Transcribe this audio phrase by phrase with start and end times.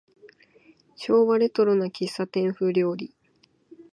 [0.95, 3.13] 昭和レトロな喫茶店風料理